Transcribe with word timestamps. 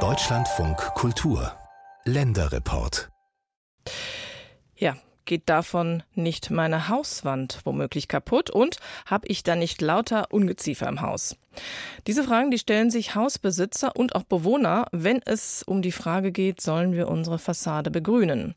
Deutschlandfunk 0.00 0.76
Kultur. 0.94 1.52
Länderreport. 2.04 3.08
Ja, 4.74 4.96
geht 5.26 5.48
davon 5.48 6.02
nicht 6.14 6.50
meine 6.50 6.88
Hauswand 6.88 7.60
womöglich 7.64 8.08
kaputt 8.08 8.50
und 8.50 8.78
habe 9.04 9.28
ich 9.28 9.42
da 9.42 9.56
nicht 9.56 9.82
lauter 9.82 10.32
Ungeziefer 10.32 10.88
im 10.88 11.02
Haus? 11.02 11.36
Diese 12.06 12.22
Fragen, 12.22 12.50
die 12.50 12.58
stellen 12.58 12.90
sich 12.90 13.14
Hausbesitzer 13.14 13.96
und 13.96 14.14
auch 14.14 14.22
Bewohner, 14.22 14.86
wenn 14.92 15.20
es 15.24 15.62
um 15.62 15.82
die 15.82 15.92
Frage 15.92 16.32
geht, 16.32 16.60
sollen 16.60 16.92
wir 16.92 17.08
unsere 17.08 17.38
Fassade 17.38 17.90
begrünen. 17.90 18.54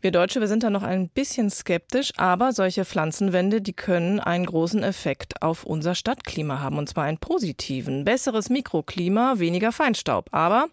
Wir 0.00 0.12
Deutsche, 0.12 0.40
wir 0.40 0.48
sind 0.48 0.62
da 0.62 0.70
noch 0.70 0.82
ein 0.82 1.08
bisschen 1.08 1.50
skeptisch, 1.50 2.12
aber 2.16 2.52
solche 2.52 2.84
Pflanzenwände, 2.84 3.60
die 3.60 3.72
können 3.72 4.20
einen 4.20 4.46
großen 4.46 4.82
Effekt 4.82 5.42
auf 5.42 5.64
unser 5.64 5.94
Stadtklima 5.94 6.60
haben, 6.60 6.78
und 6.78 6.88
zwar 6.88 7.04
einen 7.04 7.18
positiven. 7.18 8.04
Besseres 8.04 8.48
Mikroklima, 8.48 9.34
weniger 9.38 9.72
Feinstaub. 9.72 10.28
Aber 10.32 10.68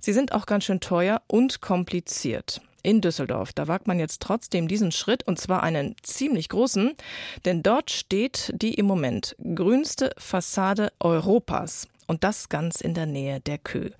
sie 0.00 0.12
sind 0.12 0.32
auch 0.32 0.46
ganz 0.46 0.64
schön 0.64 0.80
teuer 0.80 1.22
und 1.26 1.60
kompliziert 1.60 2.60
in 2.82 3.00
Düsseldorf. 3.00 3.52
Da 3.52 3.68
wagt 3.68 3.86
man 3.86 3.98
jetzt 3.98 4.22
trotzdem 4.22 4.68
diesen 4.68 4.92
Schritt 4.92 5.26
und 5.26 5.38
zwar 5.38 5.62
einen 5.62 5.94
ziemlich 6.02 6.48
großen, 6.48 6.92
denn 7.44 7.62
dort 7.62 7.90
steht 7.90 8.52
die 8.54 8.74
im 8.74 8.86
Moment 8.86 9.36
grünste 9.54 10.10
Fassade 10.18 10.92
Europas. 11.00 11.88
Und 12.06 12.24
das 12.24 12.48
ganz 12.48 12.80
in 12.80 12.94
der 12.94 13.06
Nähe 13.06 13.38
der 13.38 13.58
Kö. 13.58 13.90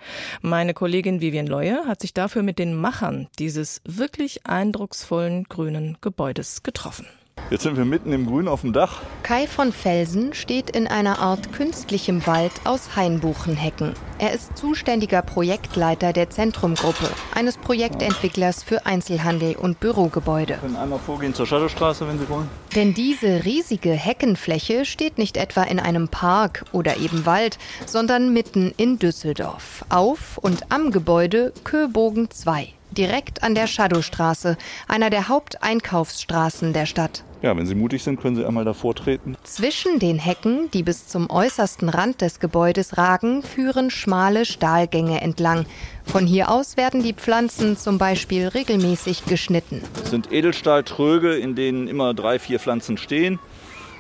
Meine 0.42 0.74
Kollegin 0.74 1.20
Vivian 1.20 1.46
Leue 1.46 1.86
hat 1.86 2.00
sich 2.00 2.12
dafür 2.12 2.42
mit 2.42 2.58
den 2.58 2.74
Machern 2.74 3.28
dieses 3.38 3.80
wirklich 3.84 4.46
eindrucksvollen 4.46 5.44
grünen 5.44 5.96
Gebäudes 6.00 6.64
getroffen. 6.64 7.06
Jetzt 7.50 7.64
sind 7.64 7.76
wir 7.76 7.84
mitten 7.84 8.12
im 8.12 8.26
Grün 8.26 8.46
auf 8.46 8.60
dem 8.60 8.72
Dach. 8.72 9.02
Kai 9.24 9.48
von 9.48 9.72
Felsen 9.72 10.34
steht 10.34 10.70
in 10.70 10.86
einer 10.86 11.18
Art 11.18 11.52
künstlichem 11.52 12.24
Wald 12.28 12.52
aus 12.62 12.94
Hainbuchenhecken. 12.94 13.94
Er 14.18 14.32
ist 14.32 14.56
zuständiger 14.56 15.20
Projektleiter 15.20 16.12
der 16.12 16.30
Zentrumgruppe, 16.30 17.08
eines 17.34 17.56
Projektentwicklers 17.56 18.62
für 18.62 18.86
Einzelhandel 18.86 19.56
und 19.56 19.80
Bürogebäude. 19.80 20.54
Wir 20.54 20.58
können 20.58 20.76
einmal 20.76 21.00
vorgehen 21.00 21.34
zur 21.34 21.44
Shadowstraße, 21.44 22.06
wenn 22.06 22.20
Sie 22.20 22.28
wollen. 22.28 22.48
Denn 22.76 22.94
diese 22.94 23.44
riesige 23.44 23.90
Heckenfläche 23.90 24.84
steht 24.84 25.18
nicht 25.18 25.36
etwa 25.36 25.64
in 25.64 25.80
einem 25.80 26.06
Park 26.06 26.64
oder 26.70 26.98
eben 26.98 27.26
Wald, 27.26 27.58
sondern 27.84 28.32
mitten 28.32 28.72
in 28.76 29.00
Düsseldorf, 29.00 29.84
auf 29.88 30.38
und 30.38 30.70
am 30.70 30.92
Gebäude 30.92 31.52
Köbogen 31.64 32.30
2 32.30 32.74
direkt 32.92 33.42
an 33.42 33.54
der 33.54 33.66
Shadowstraße, 33.66 34.56
einer 34.88 35.10
der 35.10 35.28
Haupteinkaufsstraßen 35.28 36.72
der 36.72 36.86
Stadt. 36.86 37.24
Ja, 37.42 37.56
wenn 37.56 37.66
Sie 37.66 37.74
mutig 37.74 38.02
sind, 38.02 38.20
können 38.20 38.36
Sie 38.36 38.44
einmal 38.44 38.66
davor 38.66 38.94
treten. 38.94 39.34
Zwischen 39.44 39.98
den 39.98 40.18
Hecken, 40.18 40.70
die 40.72 40.82
bis 40.82 41.06
zum 41.06 41.30
äußersten 41.30 41.88
Rand 41.88 42.20
des 42.20 42.38
Gebäudes 42.38 42.98
ragen, 42.98 43.42
führen 43.42 43.90
schmale 43.90 44.44
Stahlgänge 44.44 45.22
entlang. 45.22 45.64
Von 46.04 46.26
hier 46.26 46.50
aus 46.50 46.76
werden 46.76 47.02
die 47.02 47.14
Pflanzen 47.14 47.78
zum 47.78 47.96
Beispiel 47.96 48.48
regelmäßig 48.48 49.24
geschnitten. 49.24 49.82
Das 49.94 50.10
sind 50.10 50.30
Edelstahltröge, 50.30 51.34
in 51.34 51.54
denen 51.54 51.88
immer 51.88 52.12
drei, 52.12 52.38
vier 52.38 52.60
Pflanzen 52.60 52.98
stehen. 52.98 53.38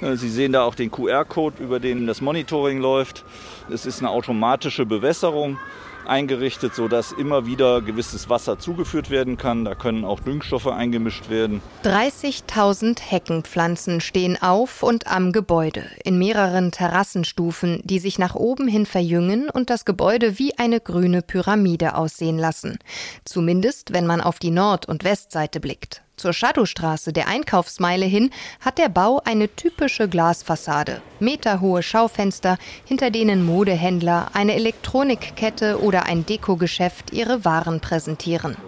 Äh, 0.00 0.16
Sie 0.16 0.30
sehen 0.30 0.52
da 0.52 0.64
auch 0.64 0.74
den 0.74 0.90
QR-Code, 0.90 1.62
über 1.62 1.80
den 1.80 2.06
das 2.06 2.20
Monitoring 2.20 2.80
läuft. 2.80 3.24
Es 3.70 3.86
ist 3.86 4.00
eine 4.00 4.10
automatische 4.10 4.86
Bewässerung 4.86 5.58
eingerichtet, 6.06 6.74
sodass 6.74 7.12
immer 7.12 7.46
wieder 7.46 7.80
gewisses 7.82 8.28
Wasser 8.28 8.58
zugeführt 8.58 9.10
werden 9.10 9.36
kann. 9.36 9.64
Da 9.64 9.74
können 9.74 10.04
auch 10.04 10.20
Düngstoffe 10.20 10.66
eingemischt 10.66 11.30
werden. 11.30 11.62
30.000 11.84 13.00
Heckenpflanzen 13.00 14.00
stehen 14.00 14.40
auf 14.40 14.82
und 14.82 15.06
am 15.06 15.32
Gebäude 15.32 15.84
in 16.04 16.18
mehreren 16.18 16.72
Terrassenstufen, 16.72 17.80
die 17.84 17.98
sich 17.98 18.18
nach 18.18 18.34
oben 18.34 18.68
hin 18.68 18.86
verjüngen 18.86 19.48
und 19.50 19.70
das 19.70 19.84
Gebäude 19.84 20.38
wie 20.38 20.58
eine 20.58 20.80
grüne 20.80 21.22
Pyramide 21.22 21.94
aussehen 21.94 22.38
lassen. 22.38 22.78
Zumindest, 23.24 23.92
wenn 23.92 24.06
man 24.06 24.20
auf 24.20 24.38
die 24.38 24.50
Nord- 24.50 24.86
und 24.86 25.04
Westseite 25.04 25.60
blickt. 25.60 26.02
Zur 26.20 26.34
Shadowstraße 26.34 27.14
der 27.14 27.28
Einkaufsmeile 27.28 28.04
hin 28.04 28.30
hat 28.60 28.76
der 28.76 28.90
Bau 28.90 29.22
eine 29.24 29.48
typische 29.56 30.06
Glasfassade. 30.06 31.00
Meterhohe 31.18 31.82
Schaufenster, 31.82 32.58
hinter 32.84 33.10
denen 33.10 33.42
Modehändler, 33.42 34.28
eine 34.34 34.54
Elektronikkette 34.54 35.80
oder 35.80 36.04
ein 36.04 36.26
Dekogeschäft 36.26 37.14
ihre 37.14 37.46
Waren 37.46 37.80
präsentieren. 37.80 38.58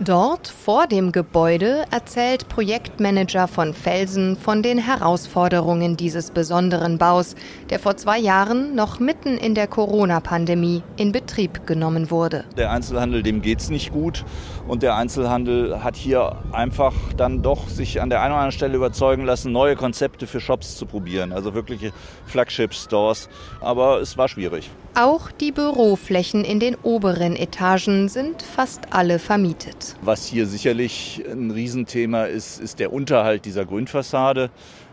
Dort 0.00 0.46
vor 0.46 0.86
dem 0.86 1.10
Gebäude 1.10 1.84
erzählt 1.90 2.48
Projektmanager 2.48 3.48
von 3.48 3.74
Felsen 3.74 4.36
von 4.36 4.62
den 4.62 4.78
Herausforderungen 4.78 5.96
dieses 5.96 6.30
besonderen 6.30 6.98
Baus, 6.98 7.34
der 7.70 7.80
vor 7.80 7.96
zwei 7.96 8.16
Jahren 8.16 8.76
noch 8.76 9.00
mitten 9.00 9.36
in 9.36 9.56
der 9.56 9.66
Corona-Pandemie 9.66 10.84
in 10.96 11.10
Betrieb 11.10 11.66
genommen 11.66 12.12
wurde. 12.12 12.44
Der 12.56 12.70
Einzelhandel, 12.70 13.24
dem 13.24 13.42
geht 13.42 13.58
es 13.58 13.70
nicht 13.70 13.92
gut. 13.92 14.24
Und 14.68 14.84
der 14.84 14.94
Einzelhandel 14.94 15.82
hat 15.82 15.96
hier 15.96 16.36
einfach 16.52 16.94
dann 17.16 17.42
doch 17.42 17.68
sich 17.68 18.00
an 18.00 18.08
der 18.08 18.20
einen 18.20 18.34
oder 18.34 18.42
anderen 18.42 18.52
Stelle 18.52 18.76
überzeugen 18.76 19.24
lassen, 19.24 19.50
neue 19.50 19.74
Konzepte 19.74 20.28
für 20.28 20.40
Shops 20.40 20.76
zu 20.76 20.86
probieren. 20.86 21.32
Also 21.32 21.54
wirkliche 21.54 21.90
Flagship-Stores. 22.26 23.28
Aber 23.60 24.00
es 24.00 24.16
war 24.16 24.28
schwierig. 24.28 24.70
Auch 25.00 25.30
die 25.30 25.52
Büroflächen 25.52 26.44
in 26.44 26.58
den 26.58 26.74
oberen 26.74 27.36
Etagen 27.36 28.08
sind 28.08 28.42
fast 28.42 28.92
alle 28.92 29.20
vermietet. 29.20 29.94
Was 30.02 30.26
hier 30.26 30.46
sicherlich 30.46 31.22
ein 31.30 31.52
Riesenthema 31.52 32.24
ist, 32.24 32.58
ist 32.58 32.80
der 32.80 32.92
Unterhalt 32.92 33.44
dieser 33.44 33.64
Grünfassade 33.64 34.50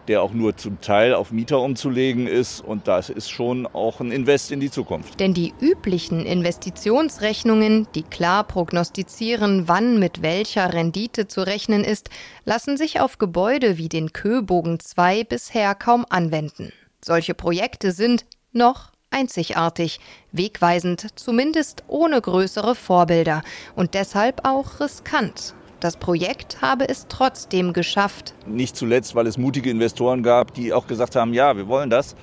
der 0.07 0.21
auch 0.21 0.33
nur 0.33 0.55
zum 0.55 0.81
Teil 0.81 1.15
auf 1.15 1.31
Mieter 1.31 1.59
umzulegen 1.59 2.27
ist. 2.27 2.61
Und 2.61 2.87
das 2.87 3.09
ist 3.09 3.29
schon 3.29 3.65
auch 3.65 3.99
ein 3.99 4.11
Invest 4.11 4.51
in 4.51 4.59
die 4.59 4.69
Zukunft. 4.69 5.19
Denn 5.19 5.33
die 5.33 5.51
üblichen 5.59 6.27
Investitionsrechnungen, 6.27 7.87
die 7.95 8.03
klar 8.03 8.43
prognostizieren, 8.43 9.67
wann 9.67 9.97
mit 9.97 10.21
welcher 10.21 10.73
Rendite 10.73 11.27
zu 11.27 11.41
rechnen 11.41 11.83
ist, 11.83 12.11
lassen 12.43 12.77
sich 12.77 12.99
auf 12.99 13.17
Gebäude 13.17 13.79
wie 13.79 13.89
den 13.89 14.13
Köbogen 14.13 14.79
2 14.79 15.23
bisher 15.23 15.73
kaum 15.73 16.05
anwenden. 16.07 16.71
Solche 17.03 17.33
Projekte 17.33 17.91
sind 17.91 18.25
noch 18.51 18.94
einzigartig, 19.15 19.99
wegweisend, 20.31 21.07
zumindest 21.15 21.83
ohne 21.87 22.21
größere 22.21 22.75
Vorbilder 22.75 23.41
und 23.75 23.93
deshalb 23.93 24.45
auch 24.45 24.79
riskant. 24.79 25.55
Das 25.79 25.97
Projekt 25.97 26.61
habe 26.61 26.87
es 26.87 27.07
trotzdem 27.09 27.73
geschafft. 27.73 28.33
Nicht 28.45 28.75
zuletzt, 28.75 29.15
weil 29.15 29.27
es 29.27 29.37
mutige 29.37 29.69
Investoren 29.69 30.23
gab, 30.23 30.53
die 30.53 30.73
auch 30.73 30.87
gesagt 30.87 31.15
haben, 31.15 31.33
ja, 31.33 31.55
wir 31.55 31.67
wollen 31.67 31.89
das. 31.89 32.15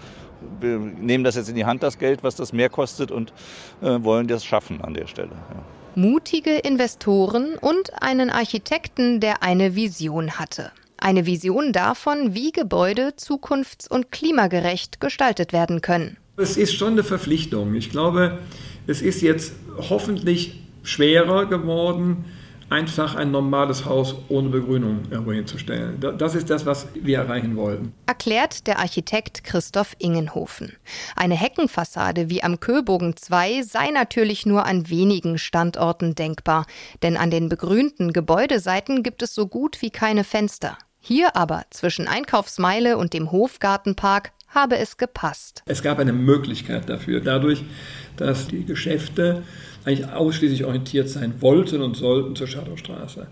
Wir 0.61 0.79
nehmen 0.79 1.23
das 1.23 1.37
jetzt 1.37 1.49
in 1.49 1.55
die 1.55 1.65
Hand, 1.65 1.83
das 1.83 1.99
Geld, 1.99 2.23
was 2.23 2.35
das 2.35 2.53
mehr 2.53 2.69
kostet 2.69 3.11
und 3.11 3.33
äh, 3.81 4.03
wollen 4.03 4.27
das 4.27 4.45
schaffen 4.45 4.81
an 4.83 4.95
der 4.95 5.07
Stelle. 5.07 5.31
Ja. 5.31 5.63
Mutige 5.95 6.57
Investoren 6.57 7.55
und 7.61 8.03
einen 8.03 8.31
Architekten, 8.31 9.21
der 9.21 9.43
eine 9.43 9.77
Vision 9.77 10.39
hatte. 10.39 10.73
Eine 10.97 11.27
Vision 11.27 11.73
davon, 11.73 12.35
wie 12.35 12.51
Gebäude 12.51 13.15
zukunfts- 13.17 13.89
und 13.89 14.11
klimagerecht 14.11 15.01
gestaltet 15.01 15.53
werden 15.53 15.81
können. 15.83 16.17
Es 16.37 16.57
ist 16.57 16.73
schon 16.73 16.93
eine 16.93 17.05
Verpflichtung. 17.05 17.75
Ich 17.75 17.91
glaube, 17.91 18.39
es 18.87 19.03
ist 19.03 19.21
jetzt 19.21 19.53
hoffentlich 19.77 20.63
schwerer 20.83 21.45
geworden, 21.45 22.25
einfach 22.71 23.17
ein 23.17 23.31
normales 23.31 23.85
Haus 23.85 24.15
ohne 24.31 24.49
Begrünung 24.49 25.03
irgendwo 25.11 25.33
hinzustellen. 25.33 26.01
Das 26.17 26.35
ist 26.35 26.49
das, 26.49 26.65
was 26.65 26.87
wir 26.95 27.19
erreichen 27.19 27.55
wollen. 27.55 27.93
Erklärt 28.07 28.67
der 28.67 28.79
Architekt 28.79 29.45
Christoph 29.45 29.95
Ingenhofen. 29.99 30.73
Eine 31.17 31.35
Heckenfassade 31.35 32.31
wie 32.31 32.43
am 32.43 32.61
Köbogen 32.61 33.15
2 33.15 33.61
sei 33.63 33.91
natürlich 33.91 34.47
nur 34.47 34.65
an 34.65 34.89
wenigen 34.89 35.37
Standorten 35.37 36.15
denkbar, 36.15 36.65
denn 37.03 37.19
an 37.19 37.31
den 37.31 37.51
begrünten 37.51 38.15
Gebäudeseiten 38.15 39.03
gibt 39.03 39.23
es 39.23 39.35
so 39.35 39.47
gut 39.47 39.83
wie 39.83 39.91
keine 39.91 40.25
Fenster. 40.25 40.79
Hier 40.99 41.37
aber 41.37 41.65
zwischen 41.69 42.09
Einkaufsmeile 42.09 42.97
und 42.97 43.13
dem 43.13 43.33
Hofgartenpark 43.33 44.33
habe 44.55 44.79
es 44.79 44.97
gepasst. 44.97 45.63
Es 45.67 45.83
gab 45.83 45.99
eine 45.99 46.13
Möglichkeit 46.13 46.89
dafür, 46.89 47.21
dadurch, 47.21 47.65
dass 48.17 48.49
die 48.49 48.65
Geschäfte 48.65 49.43
eigentlich 49.85 50.09
ausschließlich 50.09 50.65
orientiert 50.65 51.09
sein 51.09 51.41
wollten 51.41 51.83
und 51.83 51.97
sollten 51.97 52.37
zur 52.37 52.47
Shadowstraße. 52.47 53.27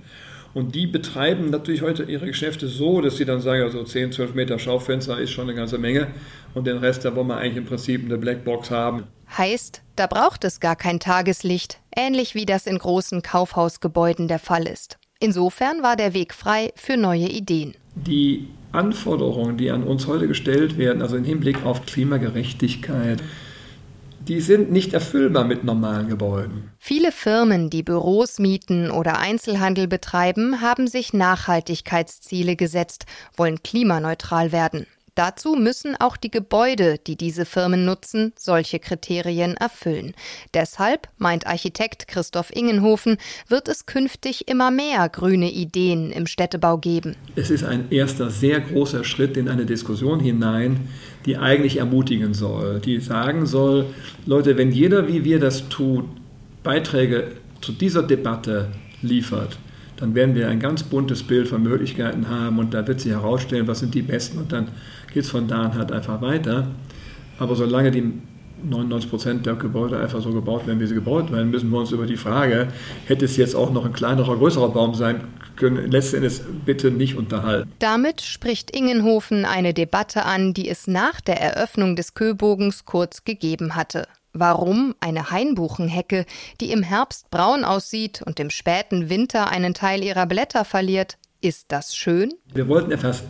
Und 0.52 0.75
die 0.75 0.88
betreiben 0.88 1.50
natürlich 1.50 1.82
heute 1.82 2.02
ihre 2.05 2.26
Geschäfte 2.26 2.67
so, 2.67 3.00
dass 3.00 3.17
sie 3.17 3.25
dann 3.25 3.40
sagen, 3.40 3.62
also 3.62 3.84
10, 3.84 4.12
12 4.12 4.34
Meter 4.34 4.58
Schaufenster 4.58 5.19
ist 5.19 5.31
schon 5.31 5.49
eine 5.49 5.55
ganze 5.55 5.78
Menge 5.78 6.08
und 6.55 6.67
den 6.67 6.78
Rest, 6.78 7.05
da 7.05 7.14
wollen 7.14 7.28
wir 7.28 7.37
eigentlich 7.37 7.58
im 7.58 7.66
Prinzip 7.66 8.05
eine 8.05 8.19
Blackbox 8.19 8.70
haben. 8.70 9.05
Heißt, 9.37 9.82
da 9.94 10.08
braucht 10.08 10.43
es 10.44 10.58
gar 10.58 10.75
kein 10.75 10.99
Tageslicht, 10.99 11.78
ähnlich 11.96 12.34
wie 12.34 12.46
das 12.46 12.66
in 12.66 12.78
großen 12.78 13.23
Kaufhausgebäuden 13.23 14.26
der 14.26 14.40
Fall 14.40 14.66
ist. 14.66 14.99
Insofern 15.20 15.82
war 15.82 15.94
der 15.94 16.14
Weg 16.14 16.34
frei 16.34 16.73
für 16.75 16.96
neue 16.96 17.28
Ideen. 17.28 17.76
Die 17.94 18.49
Anforderungen, 18.72 19.56
die 19.56 19.70
an 19.70 19.82
uns 19.82 20.06
heute 20.06 20.28
gestellt 20.28 20.78
werden, 20.78 21.02
also 21.02 21.17
im 21.17 21.25
Hinblick 21.25 21.64
auf 21.64 21.87
Klimagerechtigkeit, 21.87 23.22
die 24.28 24.40
sind 24.40 24.70
nicht 24.70 24.93
erfüllbar 24.93 25.44
mit 25.44 25.64
normalen 25.64 26.08
Gebäuden. 26.08 26.70
Viele 26.78 27.11
Firmen, 27.11 27.70
die 27.70 27.82
Büros 27.82 28.38
mieten 28.38 28.90
oder 28.90 29.19
Einzelhandel 29.19 29.88
betreiben, 29.88 30.61
haben 30.61 30.87
sich 30.87 31.12
Nachhaltigkeitsziele 31.12 32.55
gesetzt, 32.55 33.06
wollen 33.37 33.62
klimaneutral 33.62 34.52
werden. 34.52 34.87
Dazu 35.20 35.55
müssen 35.55 35.96
auch 36.00 36.17
die 36.17 36.31
Gebäude, 36.31 36.96
die 37.06 37.14
diese 37.14 37.44
Firmen 37.44 37.84
nutzen, 37.84 38.32
solche 38.38 38.78
Kriterien 38.78 39.55
erfüllen. 39.55 40.14
Deshalb, 40.55 41.11
meint 41.19 41.46
Architekt 41.46 42.08
Christoph 42.08 42.49
Ingenhofen, 42.56 43.19
wird 43.46 43.69
es 43.69 43.84
künftig 43.84 44.49
immer 44.49 44.70
mehr 44.70 45.06
grüne 45.11 45.50
Ideen 45.50 46.11
im 46.11 46.26
Städtebau 46.26 46.78
geben. 46.78 47.17
Es 47.37 47.50
ist 47.50 47.64
ein 47.64 47.90
erster 47.90 48.31
sehr 48.31 48.61
großer 48.61 49.05
Schritt 49.05 49.37
in 49.37 49.50
eine 49.50 49.67
Diskussion 49.67 50.20
hinein, 50.20 50.88
die 51.26 51.37
eigentlich 51.37 51.76
ermutigen 51.76 52.32
soll, 52.32 52.81
die 52.81 52.99
sagen 52.99 53.44
soll, 53.44 53.93
Leute, 54.25 54.56
wenn 54.56 54.73
jeder 54.73 55.06
wie 55.06 55.23
wir 55.23 55.38
das 55.38 55.69
tut, 55.69 56.06
Beiträge 56.62 57.32
zu 57.61 57.73
dieser 57.73 58.05
Debatte 58.05 58.69
liefert, 59.02 59.58
dann 60.00 60.14
werden 60.14 60.35
wir 60.35 60.49
ein 60.49 60.58
ganz 60.58 60.82
buntes 60.82 61.23
Bild 61.23 61.49
von 61.49 61.62
Möglichkeiten 61.62 62.29
haben 62.29 62.58
und 62.58 62.75
da 62.75 62.87
wird 62.87 63.00
sich 63.00 63.12
herausstellen, 63.12 63.69
was 63.69 63.81
sind 63.81 63.94
die 63.94 64.02
besten 64.02 64.38
und 64.38 64.50
dann 64.50 64.69
geht 65.12 65.25
es 65.25 65.31
von 65.31 65.47
da 65.47 65.62
an 65.62 65.75
halt 65.75 65.93
einfach 65.93 66.20
weiter. 66.23 66.69
Aber 67.38 67.55
solange 67.55 67.91
die 67.91 68.12
99 68.62 69.11
Prozent 69.11 69.47
der 69.47 69.55
Gebäude 69.55 69.99
einfach 69.99 70.20
so 70.20 70.32
gebaut 70.32 70.67
werden, 70.67 70.81
wie 70.81 70.87
sie 70.87 70.94
gebaut 70.94 71.32
werden, 71.32 71.50
müssen 71.50 71.70
wir 71.70 71.79
uns 71.79 71.93
über 71.93 72.06
die 72.06 72.17
Frage, 72.17 72.69
hätte 73.06 73.25
es 73.25 73.37
jetzt 73.37 73.55
auch 73.55 73.73
noch 73.73 73.85
ein 73.85 73.93
kleinerer, 73.93 74.37
größerer 74.37 74.70
Baum 74.70 74.94
sein 74.94 75.23
können, 75.56 75.91
letztendlich 75.91 76.41
bitte 76.64 76.91
nicht 76.91 77.17
unterhalten. 77.17 77.70
Damit 77.79 78.23
spricht 78.23 78.70
Ingenhofen 78.70 79.44
eine 79.44 79.75
Debatte 79.75 80.25
an, 80.25 80.55
die 80.55 80.69
es 80.69 80.87
nach 80.87 81.20
der 81.20 81.41
Eröffnung 81.41 81.97
des 81.97 82.14
Köbogens 82.14 82.85
kurz 82.85 83.25
gegeben 83.25 83.76
hatte. 83.76 84.06
Warum 84.32 84.94
eine 85.00 85.30
Hainbuchenhecke, 85.30 86.24
die 86.60 86.70
im 86.70 86.82
Herbst 86.82 87.30
braun 87.30 87.64
aussieht 87.64 88.22
und 88.24 88.38
im 88.38 88.50
späten 88.50 89.10
Winter 89.10 89.48
einen 89.48 89.74
Teil 89.74 90.04
ihrer 90.04 90.26
Blätter 90.26 90.64
verliert, 90.64 91.18
ist 91.40 91.66
das 91.68 91.96
schön? 91.96 92.34
Wir 92.52 92.68
wollten 92.68 92.92
etwas 92.92 93.24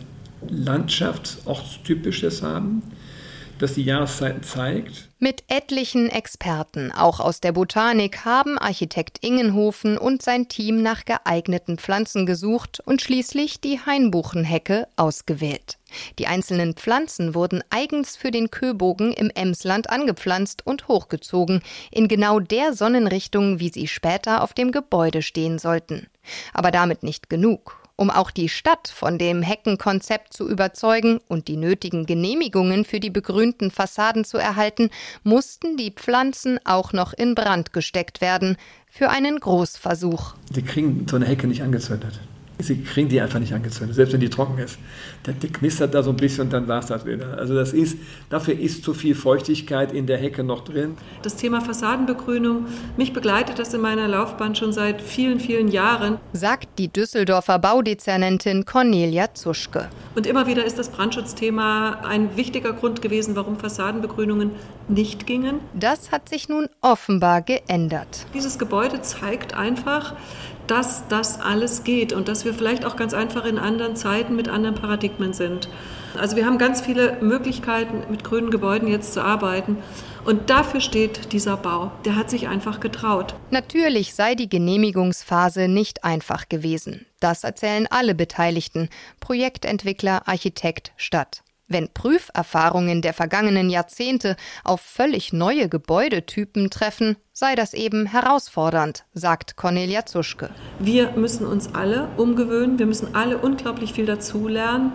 Landschaftsortstypisches 0.47 2.43
haben, 2.43 2.83
das 3.61 3.75
die 3.75 3.83
Jahreszeiten 3.83 4.43
zeigt. 4.43 5.09
Mit 5.19 5.43
etlichen 5.47 6.09
Experten, 6.09 6.91
auch 6.91 7.19
aus 7.19 7.41
der 7.41 7.51
Botanik, 7.51 8.25
haben 8.25 8.57
Architekt 8.57 9.19
Ingenhofen 9.21 9.97
und 9.97 10.23
sein 10.23 10.47
Team 10.47 10.81
nach 10.81 11.05
geeigneten 11.05 11.77
Pflanzen 11.77 12.25
gesucht 12.25 12.81
und 12.83 13.01
schließlich 13.01 13.61
die 13.61 13.79
Hainbuchenhecke 13.85 14.87
ausgewählt. 14.95 15.77
Die 16.17 16.27
einzelnen 16.27 16.73
Pflanzen 16.73 17.35
wurden 17.35 17.63
eigens 17.69 18.15
für 18.15 18.31
den 18.31 18.49
Köbogen 18.49 19.13
im 19.13 19.29
Emsland 19.29 19.89
angepflanzt 19.89 20.65
und 20.65 20.87
hochgezogen, 20.87 21.61
in 21.91 22.07
genau 22.07 22.39
der 22.39 22.73
Sonnenrichtung, 22.73 23.59
wie 23.59 23.69
sie 23.69 23.87
später 23.87 24.41
auf 24.41 24.53
dem 24.53 24.71
Gebäude 24.71 25.21
stehen 25.21 25.59
sollten. 25.59 26.07
Aber 26.53 26.71
damit 26.71 27.03
nicht 27.03 27.29
genug. 27.29 27.80
Um 28.01 28.09
auch 28.09 28.31
die 28.31 28.49
Stadt 28.49 28.87
von 28.87 29.19
dem 29.19 29.43
Heckenkonzept 29.43 30.33
zu 30.33 30.49
überzeugen 30.49 31.19
und 31.27 31.47
die 31.47 31.55
nötigen 31.55 32.07
Genehmigungen 32.07 32.83
für 32.83 32.99
die 32.99 33.11
begrünten 33.11 33.69
Fassaden 33.69 34.25
zu 34.25 34.39
erhalten, 34.39 34.89
mussten 35.21 35.77
die 35.77 35.91
Pflanzen 35.91 36.59
auch 36.63 36.93
noch 36.93 37.13
in 37.13 37.35
Brand 37.35 37.73
gesteckt 37.73 38.19
werden 38.19 38.57
für 38.89 39.11
einen 39.11 39.39
Großversuch. 39.39 40.33
Sie 40.51 40.63
kriegen 40.63 41.05
so 41.07 41.17
eine 41.17 41.27
Hecke 41.27 41.45
nicht 41.45 41.61
angezündet. 41.61 42.19
Sie 42.61 42.81
kriegen 42.81 43.09
die 43.09 43.19
einfach 43.21 43.39
nicht 43.39 43.53
angezündet, 43.53 43.95
selbst 43.95 44.13
wenn 44.13 44.19
die 44.19 44.29
trocken 44.29 44.57
ist. 44.57 44.77
Der, 45.25 45.33
der 45.33 45.49
knistert 45.49 45.93
da 45.93 46.03
so 46.03 46.11
ein 46.11 46.15
bisschen 46.15 46.45
und 46.45 46.53
dann 46.53 46.67
war 46.67 46.79
es 46.79 46.87
das 46.87 47.05
wieder. 47.05 47.37
Also 47.37 47.55
das 47.55 47.73
ist, 47.73 47.97
dafür 48.29 48.57
ist 48.57 48.83
zu 48.83 48.93
viel 48.93 49.15
Feuchtigkeit 49.15 49.91
in 49.91 50.07
der 50.07 50.17
Hecke 50.17 50.43
noch 50.43 50.63
drin. 50.63 50.95
Das 51.21 51.35
Thema 51.35 51.61
Fassadenbegrünung, 51.61 52.65
mich 52.97 53.13
begleitet 53.13 53.59
das 53.59 53.73
in 53.73 53.81
meiner 53.81 54.07
Laufbahn 54.07 54.55
schon 54.55 54.73
seit 54.73 55.01
vielen, 55.01 55.39
vielen 55.39 55.69
Jahren. 55.69 56.17
Sagt 56.33 56.79
die 56.79 56.87
Düsseldorfer 56.87 57.59
Baudezernentin 57.59 58.65
Cornelia 58.65 59.33
Zuschke. 59.33 59.89
Und 60.15 60.27
immer 60.27 60.47
wieder 60.47 60.65
ist 60.65 60.77
das 60.77 60.89
Brandschutzthema 60.89 62.01
ein 62.03 62.35
wichtiger 62.35 62.73
Grund 62.73 63.01
gewesen, 63.01 63.35
warum 63.35 63.57
Fassadenbegrünungen 63.57 64.51
nicht 64.87 65.25
gingen. 65.25 65.59
Das 65.73 66.11
hat 66.11 66.29
sich 66.29 66.49
nun 66.49 66.67
offenbar 66.81 67.41
geändert. 67.41 68.25
Dieses 68.33 68.59
Gebäude 68.59 69.01
zeigt 69.01 69.53
einfach, 69.53 70.15
dass 70.71 71.05
das 71.09 71.41
alles 71.41 71.83
geht 71.83 72.13
und 72.13 72.29
dass 72.29 72.45
wir 72.45 72.53
vielleicht 72.53 72.85
auch 72.85 72.95
ganz 72.95 73.13
einfach 73.13 73.43
in 73.43 73.57
anderen 73.57 73.97
Zeiten 73.97 74.37
mit 74.37 74.47
anderen 74.47 74.75
Paradigmen 74.75 75.33
sind. 75.33 75.67
Also 76.17 76.37
wir 76.37 76.45
haben 76.45 76.57
ganz 76.57 76.79
viele 76.79 77.17
Möglichkeiten, 77.21 78.09
mit 78.09 78.23
grünen 78.23 78.51
Gebäuden 78.51 78.87
jetzt 78.87 79.13
zu 79.13 79.21
arbeiten. 79.21 79.77
Und 80.23 80.49
dafür 80.49 80.79
steht 80.79 81.33
dieser 81.33 81.57
Bau. 81.57 81.91
Der 82.05 82.15
hat 82.15 82.29
sich 82.29 82.47
einfach 82.47 82.79
getraut. 82.79 83.35
Natürlich 83.49 84.13
sei 84.13 84.33
die 84.35 84.47
Genehmigungsphase 84.47 85.67
nicht 85.67 86.05
einfach 86.05 86.47
gewesen. 86.47 87.05
Das 87.19 87.43
erzählen 87.43 87.85
alle 87.89 88.15
Beteiligten, 88.15 88.87
Projektentwickler, 89.19 90.25
Architekt, 90.25 90.93
Stadt. 90.95 91.43
Wenn 91.71 91.87
Prüferfahrungen 91.87 93.01
der 93.01 93.13
vergangenen 93.13 93.69
Jahrzehnte 93.69 94.35
auf 94.65 94.81
völlig 94.81 95.31
neue 95.31 95.69
Gebäudetypen 95.69 96.69
treffen, 96.69 97.15
sei 97.31 97.55
das 97.55 97.73
eben 97.73 98.07
herausfordernd, 98.07 99.05
sagt 99.13 99.55
Cornelia 99.55 100.05
Zuschke. 100.05 100.49
Wir 100.79 101.11
müssen 101.11 101.47
uns 101.47 101.73
alle 101.73 102.09
umgewöhnen, 102.17 102.77
wir 102.77 102.87
müssen 102.87 103.15
alle 103.15 103.37
unglaublich 103.37 103.93
viel 103.93 104.05
dazulernen. 104.05 104.91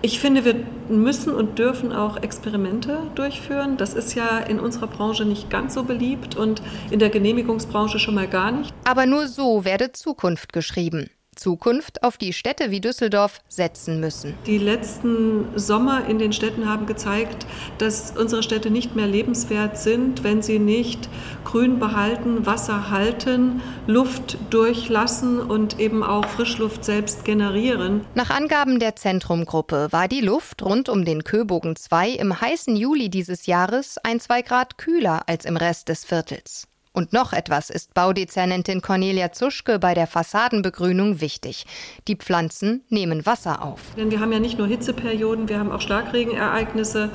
Ich 0.00 0.20
finde, 0.20 0.44
wir 0.44 0.54
müssen 0.88 1.34
und 1.34 1.58
dürfen 1.58 1.92
auch 1.92 2.22
Experimente 2.22 2.98
durchführen. 3.16 3.76
Das 3.76 3.94
ist 3.94 4.14
ja 4.14 4.38
in 4.38 4.60
unserer 4.60 4.86
Branche 4.86 5.24
nicht 5.24 5.50
ganz 5.50 5.74
so 5.74 5.82
beliebt 5.82 6.36
und 6.36 6.62
in 6.92 7.00
der 7.00 7.10
Genehmigungsbranche 7.10 7.98
schon 7.98 8.14
mal 8.14 8.28
gar 8.28 8.52
nicht. 8.52 8.72
Aber 8.84 9.06
nur 9.06 9.26
so 9.26 9.64
werde 9.64 9.90
Zukunft 9.90 10.52
geschrieben. 10.52 11.10
Zukunft, 11.42 12.04
auf 12.04 12.18
die 12.18 12.32
Städte 12.32 12.70
wie 12.70 12.80
Düsseldorf 12.80 13.40
setzen 13.48 13.98
müssen. 13.98 14.34
Die 14.46 14.58
letzten 14.58 15.46
Sommer 15.58 16.06
in 16.06 16.20
den 16.20 16.32
Städten 16.32 16.68
haben 16.68 16.86
gezeigt, 16.86 17.46
dass 17.78 18.12
unsere 18.16 18.44
Städte 18.44 18.70
nicht 18.70 18.94
mehr 18.94 19.08
lebenswert 19.08 19.76
sind, 19.76 20.22
wenn 20.22 20.40
sie 20.40 20.60
nicht 20.60 21.08
Grün 21.44 21.80
behalten, 21.80 22.46
Wasser 22.46 22.90
halten, 22.90 23.60
Luft 23.88 24.38
durchlassen 24.50 25.40
und 25.40 25.80
eben 25.80 26.04
auch 26.04 26.26
Frischluft 26.26 26.84
selbst 26.84 27.24
generieren. 27.24 28.04
Nach 28.14 28.30
Angaben 28.30 28.78
der 28.78 28.94
Zentrumgruppe 28.94 29.88
war 29.90 30.06
die 30.06 30.20
Luft 30.20 30.62
rund 30.62 30.88
um 30.88 31.04
den 31.04 31.24
Köbogen 31.24 31.74
2 31.74 32.10
im 32.10 32.40
heißen 32.40 32.76
Juli 32.76 33.10
dieses 33.10 33.46
Jahres 33.46 33.98
ein 34.04 34.20
zwei 34.20 34.42
Grad 34.42 34.78
kühler 34.78 35.22
als 35.26 35.44
im 35.44 35.56
Rest 35.56 35.88
des 35.88 36.04
Viertels. 36.04 36.68
Und 36.92 37.12
noch 37.12 37.32
etwas 37.32 37.70
ist 37.70 37.94
Baudezernentin 37.94 38.82
Cornelia 38.82 39.32
Zuschke 39.32 39.78
bei 39.78 39.94
der 39.94 40.06
Fassadenbegrünung 40.06 41.22
wichtig. 41.22 41.64
Die 42.06 42.16
Pflanzen 42.16 42.84
nehmen 42.90 43.24
Wasser 43.24 43.62
auf. 43.62 43.80
Denn 43.96 44.10
wir 44.10 44.20
haben 44.20 44.32
ja 44.32 44.38
nicht 44.38 44.58
nur 44.58 44.66
Hitzeperioden, 44.66 45.48
wir 45.48 45.58
haben 45.58 45.72
auch 45.72 45.80
Starkregenereignisse. 45.80 47.10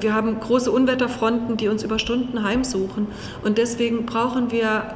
Wir 0.00 0.14
haben 0.14 0.38
große 0.38 0.70
Unwetterfronten, 0.70 1.56
die 1.56 1.66
uns 1.66 1.82
über 1.82 1.98
Stunden 1.98 2.44
heimsuchen. 2.44 3.08
Und 3.42 3.58
deswegen 3.58 4.06
brauchen 4.06 4.52
wir 4.52 4.94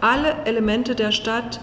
alle 0.00 0.44
Elemente 0.44 0.94
der 0.94 1.10
Stadt, 1.10 1.60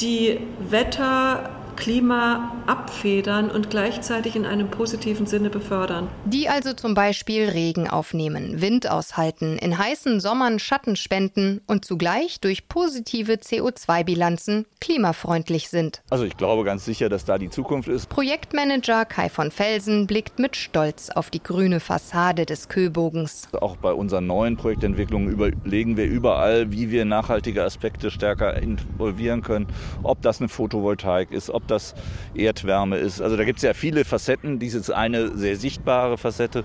die 0.00 0.40
Wetter 0.70 1.50
Klima 1.76 2.52
abfedern 2.66 3.50
und 3.50 3.70
gleichzeitig 3.70 4.34
in 4.34 4.46
einem 4.46 4.70
positiven 4.70 5.26
Sinne 5.26 5.50
befördern. 5.50 6.08
Die 6.24 6.48
also 6.48 6.72
zum 6.72 6.94
Beispiel 6.94 7.48
Regen 7.48 7.88
aufnehmen, 7.88 8.60
Wind 8.60 8.90
aushalten, 8.90 9.58
in 9.58 9.78
heißen 9.78 10.20
Sommern 10.20 10.58
Schatten 10.58 10.96
spenden 10.96 11.60
und 11.66 11.84
zugleich 11.84 12.40
durch 12.40 12.68
positive 12.68 13.34
CO2-Bilanzen 13.34 14.66
klimafreundlich 14.80 15.68
sind. 15.68 16.02
Also 16.10 16.24
ich 16.24 16.36
glaube 16.36 16.64
ganz 16.64 16.84
sicher, 16.84 17.08
dass 17.08 17.24
da 17.24 17.38
die 17.38 17.50
Zukunft 17.50 17.88
ist. 17.88 18.08
Projektmanager 18.08 19.04
Kai 19.04 19.28
von 19.28 19.50
Felsen 19.50 20.06
blickt 20.06 20.38
mit 20.38 20.56
Stolz 20.56 21.10
auf 21.10 21.30
die 21.30 21.42
grüne 21.42 21.80
Fassade 21.80 22.46
des 22.46 22.68
Köbogens. 22.68 23.48
Auch 23.60 23.76
bei 23.76 23.92
unseren 23.92 24.26
neuen 24.26 24.56
Projektentwicklungen 24.56 25.28
überlegen 25.28 25.96
wir 25.96 26.06
überall, 26.06 26.72
wie 26.72 26.90
wir 26.90 27.04
nachhaltige 27.04 27.62
Aspekte 27.62 28.10
stärker 28.10 28.56
involvieren 28.56 29.42
können. 29.42 29.66
Ob 30.02 30.22
das 30.22 30.40
eine 30.40 30.48
Photovoltaik 30.48 31.30
ist, 31.30 31.50
ob 31.50 31.65
das 31.70 31.94
Erdwärme 32.34 32.98
ist. 32.98 33.20
Also 33.20 33.36
da 33.36 33.44
gibt 33.44 33.58
es 33.58 33.62
ja 33.62 33.74
viele 33.74 34.04
Facetten. 34.04 34.58
Dies 34.58 34.74
ist 34.74 34.90
eine 34.90 35.36
sehr 35.36 35.56
sichtbare 35.56 36.18
Facette. 36.18 36.64